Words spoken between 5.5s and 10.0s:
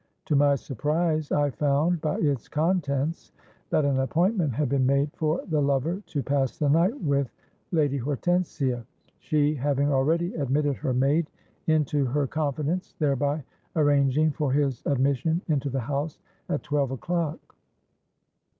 lover to pass the night with Lady Hortensia, she having